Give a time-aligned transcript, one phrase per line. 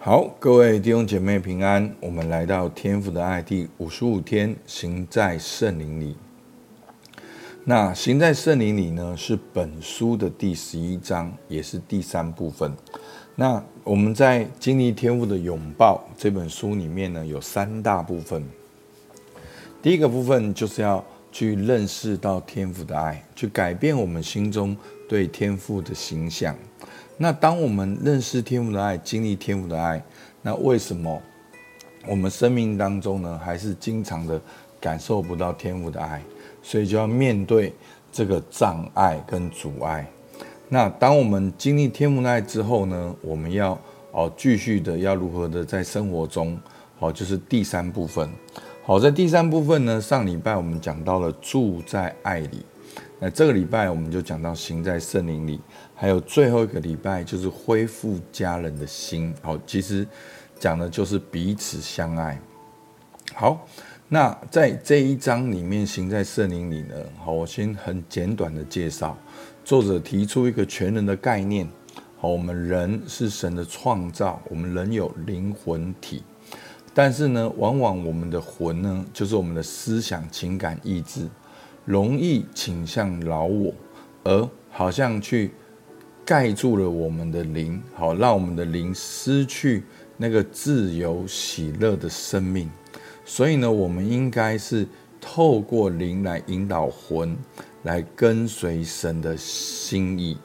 [0.00, 1.92] 好，各位弟兄姐妹平安。
[2.00, 6.16] 我们来到天父的爱第五十五天，行在圣灵里。
[7.64, 12.72] 那行在圣灵里呢，是本书的第十一章，也是第三部分。
[13.34, 18.44] 那我们在经历天父的拥抱这本书里面呢，有三大部分。
[19.82, 24.76] 第一个部分就是要去认识到天父的爱，去改变我们心中
[25.08, 26.54] 对天父的形象。
[27.16, 30.02] 那当我们认识天父的爱，经历天父的爱，
[30.42, 31.20] 那为什么
[32.06, 34.40] 我们生命当中呢，还是经常的
[34.80, 36.22] 感受不到天父的爱？
[36.62, 37.72] 所以就要面对
[38.12, 40.08] 这个障碍跟阻碍。
[40.68, 43.78] 那当我们经历天父的爱之后呢，我们要
[44.12, 46.58] 哦继续的要如何的在生活中，
[46.98, 48.28] 好，就是第三部分。
[48.88, 52.64] 好，在第三部分呢，上礼拜我们讲到了住在爱里。
[53.20, 55.60] 那这个礼拜我们就讲到行在圣灵里，
[55.94, 59.34] 还有最后一个礼拜就是恢复家人的心。
[59.42, 60.08] 好，其实
[60.58, 62.40] 讲的就是彼此相爱。
[63.34, 63.68] 好，
[64.08, 69.14] 那在这一章里面行在圣灵里呢，好，我先很简短的介绍。
[69.66, 71.68] 作者提出一个全人的概念。
[72.16, 76.22] 好，我们人是神的创造，我们人有灵魂体，
[76.98, 81.28] 但是呢，往往我们的魂呢，就是我们的思想、情感、意志。
[81.84, 83.72] 容易倾向老我，
[84.24, 85.52] 而好像去
[86.24, 89.84] 盖住了我们的灵，好让我们的灵失去
[90.16, 92.68] 那个自由喜乐的生命。
[93.24, 94.84] 所以呢，我们应该是
[95.20, 97.36] 透过灵来引导魂，
[97.84, 100.36] 来跟随神的心意。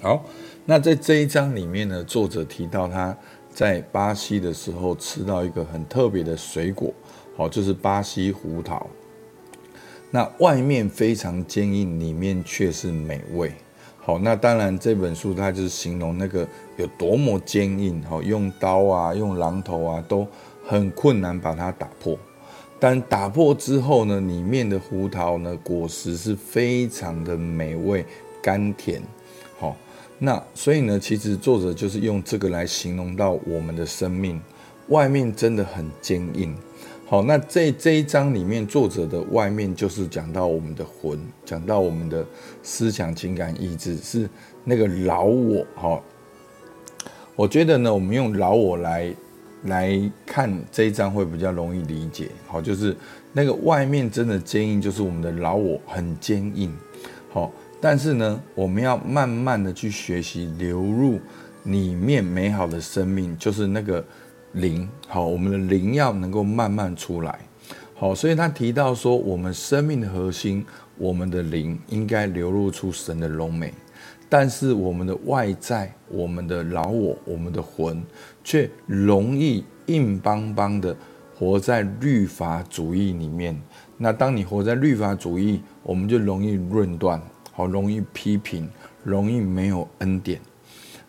[0.00, 0.24] 好，
[0.64, 3.16] 那在这一章里面呢，作者提到他
[3.56, 6.92] 在巴西的时候吃到一个很特别的水果，
[7.34, 8.86] 好，就是巴西胡桃。
[10.10, 13.50] 那外面非常坚硬，里面却是美味。
[13.98, 16.46] 好，那当然这本书它就是形容那个
[16.76, 20.28] 有多么坚硬，好，用刀啊，用榔头啊，都
[20.62, 22.14] 很困难把它打破。
[22.78, 28.04] 但打破之后呢，里面的胡桃呢，果实是非常的美味、
[28.42, 29.00] 甘甜。
[30.18, 34.40] 那所以呢，其实作者就是用这个来形容到我们的生命，
[34.88, 36.56] 外面真的很坚硬。
[37.08, 42.26] 好，那这这一章里面，作者的外面就是讲到我们的魂，讲到我们的
[42.64, 44.28] 思想、情感、意志，是
[44.64, 45.64] 那个老我。
[45.76, 46.02] 好，
[47.36, 49.14] 我觉得呢，我们用老我来
[49.66, 52.28] 来看这一章会比较容易理解。
[52.48, 52.96] 好，就是
[53.32, 56.74] 那个外面真的坚硬，就是我们的老我很坚硬。
[57.30, 61.20] 好，但是呢，我们要慢慢的去学习流入
[61.64, 64.04] 里面美好的生命，就是那个。
[64.52, 67.38] 灵好，我们的灵要能够慢慢出来，
[67.94, 70.64] 好，所以他提到说，我们生命的核心，
[70.96, 73.74] 我们的灵应该流露出神的荣美，
[74.30, 78.02] 但是我们的外在，我们的老我，我们的魂，
[78.42, 80.96] 却容易硬邦邦的
[81.38, 83.60] 活在律法主义里面。
[83.98, 87.20] 那当你活在律法主义，我们就容易论断，
[87.56, 88.68] 好，容易批评，
[89.02, 90.38] 容易没有恩典。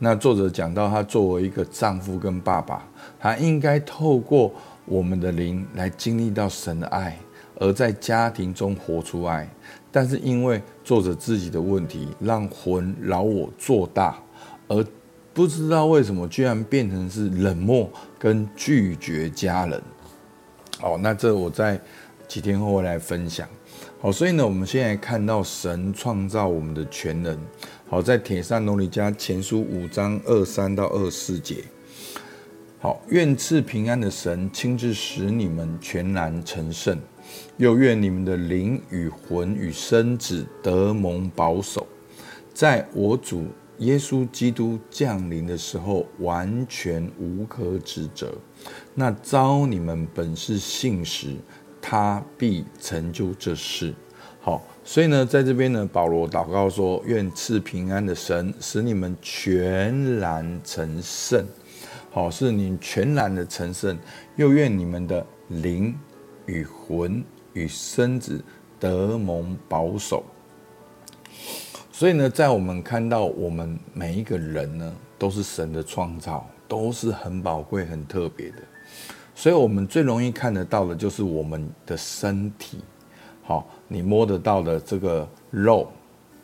[0.00, 2.84] 那作者讲到，他作为一个丈夫跟爸爸，
[3.20, 4.52] 他应该透过
[4.84, 7.16] 我们的灵来经历到神的爱，
[7.60, 9.48] 而在家庭中活出爱。
[9.92, 14.18] 但是因为作者自己的问题，让魂老我做大，
[14.66, 14.84] 而
[15.32, 17.88] 不知道为什么居然变成是冷漠
[18.18, 19.80] 跟拒绝家人。
[20.80, 21.80] 好，那这我在
[22.28, 23.48] 几天后会来分享。
[24.00, 27.38] 好，所以呢，我们现在看到神创造我们的全能。
[27.88, 31.64] 好，在铁扇罗尼家前书五章二三到二四节。
[32.80, 36.98] 好，愿赐平安的神亲自使你们全然成圣，
[37.56, 41.86] 又愿你们的灵与魂与身子得蒙保守，
[42.52, 43.46] 在我主
[43.78, 48.34] 耶稣基督降临的时候完全无可指责。
[48.94, 51.36] 那招你们本是信实，
[51.82, 53.92] 他必成就这事。
[54.40, 61.44] 好，所以呢，在这边呢，保罗祷告说：“愿赐平安的神使你们全然成圣。”
[62.10, 63.98] 好，是你全然的成圣，
[64.36, 65.94] 又愿你们的灵
[66.46, 68.42] 与魂与身子
[68.80, 70.24] 得蒙保守。
[71.90, 78.56] 所以呢，在我们看到我们每一个人呢，都是神的创造，都是很宝贵、很特别的。
[79.34, 82.78] 所以我们最容易看得到的就是我们的身体。
[83.42, 85.90] 好，你摸得到的这个肉，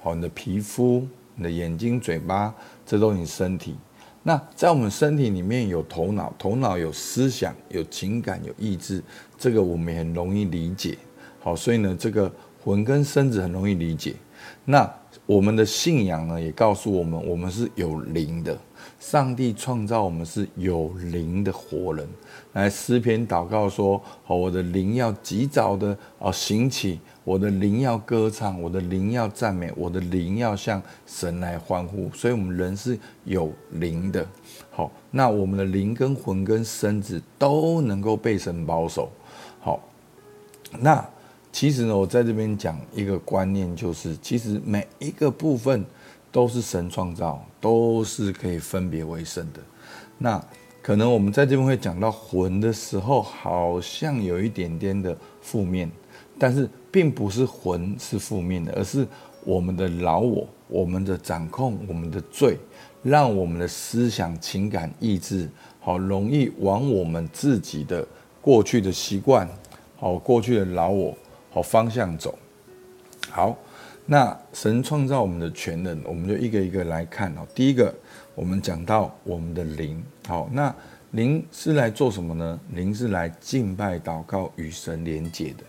[0.00, 2.54] 好，你的皮肤、你的眼睛、嘴巴，
[2.86, 3.74] 这都是你身体。
[4.22, 9.02] 那在我们身体里面有头脑，头脑有思想、有情感、有意志，
[9.36, 10.96] 这个我们也很容易理解。
[11.40, 12.30] 好，所以呢，这个
[12.62, 14.14] 魂跟身子很容易理解。
[14.64, 14.90] 那
[15.26, 18.56] 我们的信仰呢，也告诉我们，我们是有灵的。
[19.00, 22.08] 上帝创造我们是有灵的活人。
[22.52, 34.26] 来诗篇祷告说：“哦，我的灵要及早的哦兴起，我的灵要歌唱，我的灵要赞美，我的灵要向神来欢呼。”所以，我们人是有灵的。
[34.70, 39.10] 好，那我们的灵跟魂跟身子都能够被神保守。
[39.60, 39.80] 好，
[40.78, 41.04] 那。
[41.56, 45.84] 其实呢，我在这边讲一个观念，就是其实每一个部分
[46.34, 49.60] 都是神创造，都是可以分别为圣的。
[50.18, 50.44] 那
[50.82, 55.88] 可能我们在这边会讲到魂的时候，好像有一点点的负面，
[56.36, 59.06] 但是并不是魂是负面的，而是
[59.44, 62.58] 我们的老我、我们的掌控、我们的罪，
[63.04, 65.48] 让我们的思想、情感、意志，
[65.78, 68.04] 好容易往我们自己的
[68.42, 69.48] 过去的习惯，
[69.96, 71.16] 好过去的老我。
[71.52, 72.36] 好方向走，
[73.30, 73.56] 好，
[74.06, 77.46] 那神创造我们的全能，我们就一个一个来看哦。
[77.54, 77.94] 第一个，
[78.34, 80.74] 我们讲到我们的灵，好，那
[81.12, 82.60] 灵是来做什么呢？
[82.72, 85.64] 灵是来敬拜、祷告、与神连结的。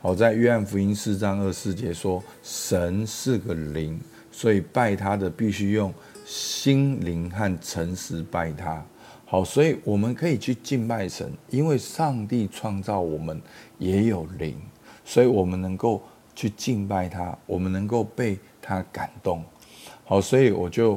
[0.00, 4.00] 好，在约翰福音四章二四节说，神是个灵，
[4.32, 5.92] 所以拜他的必须用
[6.24, 8.84] 心灵和诚实拜他。
[9.24, 13.40] 好，所以我们可以去敬拜神，因为上帝创造我们
[13.78, 14.56] 也有灵。
[15.04, 16.02] 所以我们能够
[16.38, 19.42] 去敬拜他，我们能够被他感动。
[20.04, 20.96] 好，所以我就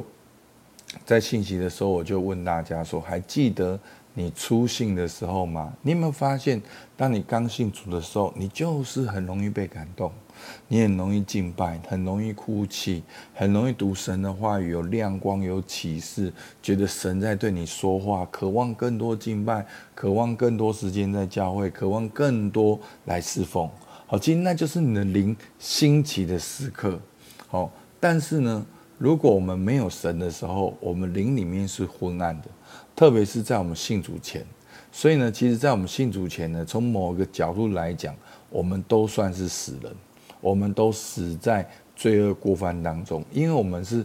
[1.04, 3.76] 在信息的时候，我就问大家说：还记得
[4.14, 5.72] 你初信的时候吗？
[5.82, 6.62] 你有没有发现，
[6.96, 10.12] 当你刚信主的时候，你就是很容易被感动，
[10.68, 13.02] 你很容易敬拜，很容易哭泣，
[13.34, 23.68] 很容易读神的话语，有亮光，有启示，觉得神在对你说话，渴望更多敬拜，渴望更多时间在教会，渴望更多来侍奉。
[24.12, 27.00] 好，今天那就是你的灵兴起的时刻。
[27.48, 28.66] 好，但是呢，
[28.98, 32.48] 如果我们没有神的时候，我们灵里面是昏暗的，
[32.94, 34.44] 特别是在我们信主前。
[34.92, 38.14] 所以呢，其实，在我们信主前呢，从某个角度来讲，
[38.50, 39.90] 我们都算是死人，
[40.42, 41.66] 我们都死在
[41.96, 44.04] 罪恶过犯当中，因为我们是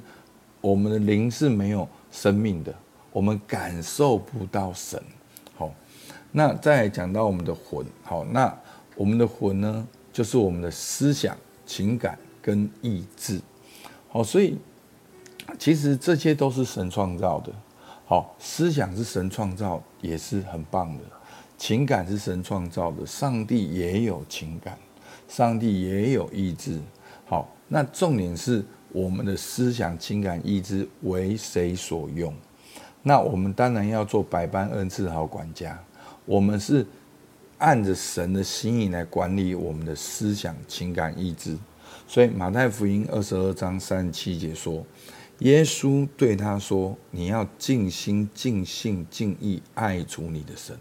[0.61, 2.73] 我们的灵是没有生命的，
[3.11, 5.03] 我们感受不到神。
[5.57, 5.69] 好，
[6.31, 7.85] 那再讲到我们的魂。
[8.03, 8.57] 好，那
[8.95, 9.85] 我们的魂呢？
[10.17, 13.39] 就是我们的思想、情感跟意志，
[14.09, 14.57] 好，所以
[15.59, 17.53] 其实这些都是神创造的。
[18.07, 21.03] 好，思想是神创造，也是很棒的；
[21.55, 24.75] 情感是神创造的，上帝也有情感，
[25.27, 26.81] 上帝也有意志。
[27.27, 32.33] 好，那重点是我们的思想、情感、意志为谁所用？
[33.03, 35.79] 那我们当然要做百般恩赐好管家。
[36.25, 36.83] 我们是。
[37.59, 41.57] 按着神的心意来管理我们的思想、情感、意志，
[42.07, 44.85] 所以马太福音二十二章三十七节说
[45.39, 50.77] ：“耶稣对他说，你要尽心、尽性、尽意爱主你的神。”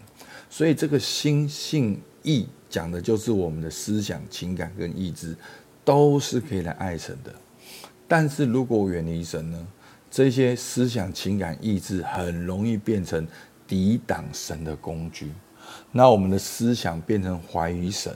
[0.49, 5.35] 所以这个心、性、意讲的就是我们的思想、情感跟意志，
[5.83, 7.33] 都是可以来爱神的。
[8.07, 9.67] 但是如果远离神呢？
[10.09, 13.27] 这些思想、情感、意志很容易变成
[13.67, 15.31] 抵挡神的工具。
[15.91, 18.13] 那我们的思想变成怀疑神，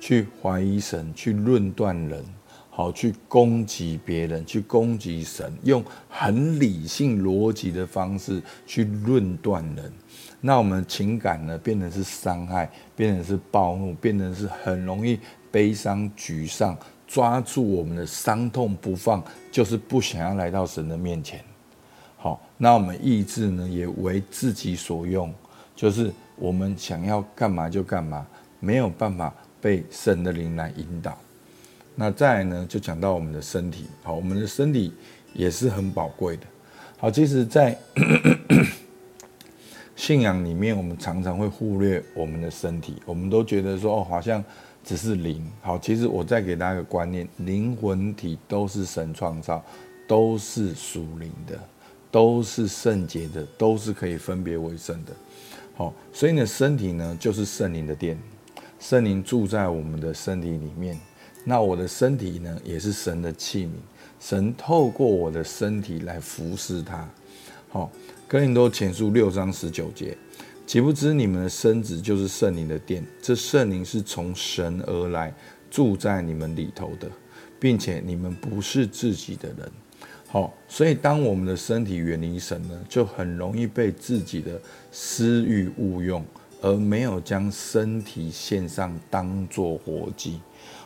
[0.00, 2.24] 去怀疑神，去论断人，
[2.70, 9.92] 好，去攻击别人，去攻击神，用很理性逻辑的方式去论断人。
[10.40, 15.18] 那我们情感呢，变成是伤害，变成是暴怒，变成是很容易
[15.50, 21.42] 悲伤、沮丧，抓住我们的伤痛不放，就是不想要来到神的面前。
[22.18, 25.32] 好，那我们意志呢，也为自己所用，
[25.76, 26.10] 就是。
[26.38, 28.26] 我们想要干嘛就干嘛，
[28.60, 31.16] 没有办法被神的灵来引导。
[31.94, 34.92] 那再来呢，就讲到我们的身体，好，我们的身体
[35.32, 36.42] 也是很宝贵的。
[36.98, 37.74] 好，其实，在
[39.96, 44.44] 信仰里面，我们常常会忽略我们的身体，我们都觉得说，哦，好像
[44.84, 45.42] 只是灵。
[45.62, 49.64] 好，其实我再给大家一个观念，灵魂体都是神创造，
[50.06, 51.58] 都是属灵的，
[52.10, 55.12] 都是圣洁的，都是可以分别为圣的。
[55.76, 58.18] 好，所以你的，身体呢就是圣灵的殿，
[58.80, 60.98] 圣灵住在我们的身体里面。
[61.44, 63.72] 那我的身体呢，也是神的器皿，
[64.18, 67.06] 神透过我的身体来服侍他。
[67.68, 67.92] 好，
[68.26, 70.16] 哥林多前书六章十九节，
[70.66, 73.04] 岂不知你们的身子就是圣灵的殿？
[73.20, 75.32] 这圣灵是从神而来，
[75.70, 77.08] 住在你们里头的，
[77.60, 79.70] 并且你们不是自己的人。
[80.28, 86.24] 好，所以当我们的身体远离神呢，就很容易被自己的私欲误用，
[86.60, 90.40] 而没有将身体献上当作活祭。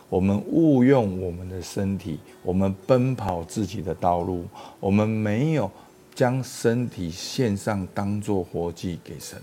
[0.09, 4.45] 我们误用我们的身体，我们奔跑自己的道路，
[4.79, 5.69] 我们没有
[6.13, 9.39] 将身体献上当做活祭给神。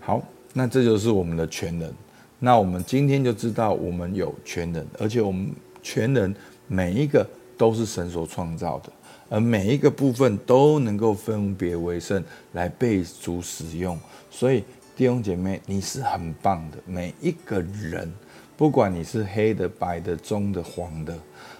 [0.00, 0.22] 好，
[0.54, 1.92] 那这就是我们的全能。
[2.38, 5.50] 那我们今天就知道我们有全能，而且我们
[5.82, 6.34] 全能
[6.66, 8.92] 每一个都是神所创造的，
[9.28, 13.98] 而每一个部分都能够分别为圣来被主使用。
[14.30, 14.64] 所以
[14.96, 18.12] 弟兄姐妹，你是很棒的，每一个人。
[18.56, 21.16] 不管你是黑的、白的、棕的、黄的，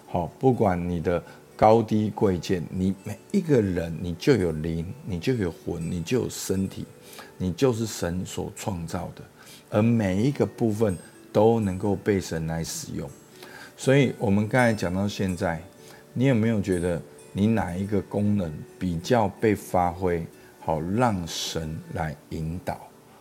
[0.09, 1.23] 好，不管你的
[1.55, 6.85] 高低贵贱，你每一个人，你就有灵，你就有魂，你就有身体，
[7.37, 9.23] 你就是神所创造的，
[9.71, 10.99] 而每一个部分
[11.33, 13.09] 都能够被神来使用。
[13.77, 15.63] 所以，我们刚才讲到现在，
[16.13, 17.01] 你有没有觉得
[17.39, 20.27] 你哪一个功能比较被发挥？
[20.59, 22.77] 好，让神来引导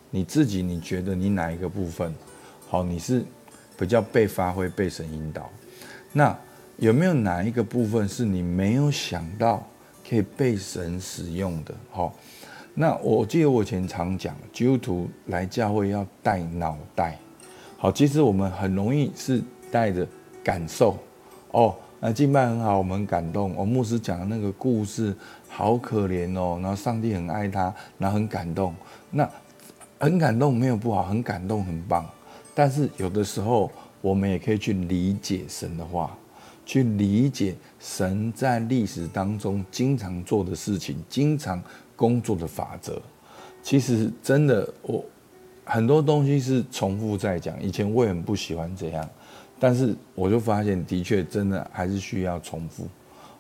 [0.10, 2.12] 你自己，你觉得你哪一个部分
[2.68, 2.82] 好？
[2.82, 3.24] 你是？
[3.78, 5.48] 比较被发挥、被神引导，
[6.12, 6.36] 那
[6.78, 9.64] 有没有哪一个部分是你没有想到
[10.10, 11.76] 可以被神使用的？
[11.92, 12.12] 好，
[12.74, 17.20] 那我记得我以前常讲，基督徒来教会要带脑袋。
[17.78, 19.40] 好，其实我们很容易是
[19.72, 20.08] 带着
[20.44, 20.98] 感受。
[21.52, 23.56] 哦，啊敬拜很好，我们很感动。
[23.56, 25.16] 我，牧师讲的那个故事
[25.48, 28.74] 好可怜哦，然后上帝很爱他，然后很感动。
[29.10, 29.28] 那
[30.00, 32.08] 很感动没有不好，很感动很棒。
[32.54, 36.16] 但是有的时候，我们也可以去理解神的话，
[36.68, 41.60] 去理解神在历史当中经常做的事情，经常
[41.96, 43.02] 工作的法则。
[43.64, 45.04] 其实真的，我
[45.66, 47.60] 很多东西是重复在讲。
[47.62, 49.10] 以前我也很不喜欢这样，
[49.60, 52.88] 但是我就发现，的确真的还是需要重复。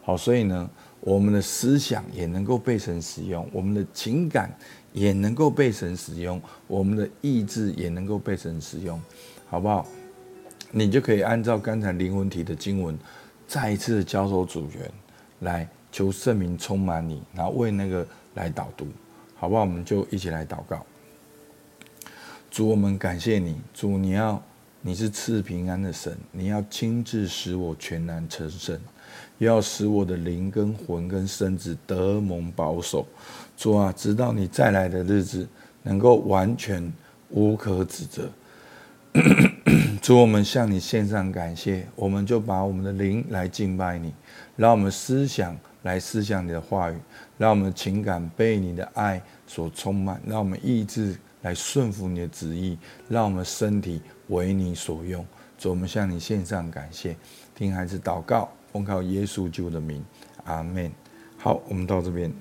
[0.03, 0.69] 好，所以呢，
[0.99, 4.49] 我们的思想也能够被神使用，我们的情感。
[4.93, 8.99] 也能够被神使用，我们的意志也能够被神使用，
[9.47, 9.85] 好不好？
[10.71, 12.97] 你就可以按照刚才灵魂体的经文，
[13.47, 14.89] 再一次的交手主权，
[15.41, 18.87] 来求圣名充满你，然后为那个来导读，
[19.35, 19.61] 好不好？
[19.61, 20.83] 我们就一起来祷告。
[22.49, 24.41] 主，我们感谢你，主，你要
[24.87, 28.79] 你是赐平安的神，你要亲自使我全然成圣。
[29.37, 33.05] 要使我的灵跟魂跟身子得蒙保守，
[33.57, 35.45] 主啊，直到你再来的日子，
[35.83, 36.89] 能够完全
[37.31, 38.29] 无可指责。
[40.01, 44.13] 主，我们向你献上感谢，我们就把我们的灵来敬拜你，
[44.55, 45.53] 让我们思想
[45.83, 46.95] 来思想你的话语，
[47.37, 52.77] 让我们情感被你的爱所充满，让我们意志来顺服你的旨意，
[53.09, 55.25] 让我们身体为你所用。
[55.57, 57.15] 主，我们向你献上感谢，
[57.55, 58.49] 听孩子祷告。
[58.71, 60.03] 奉靠耶稣救的名，
[60.43, 60.91] 阿门。
[61.37, 62.31] 好，我们到这边。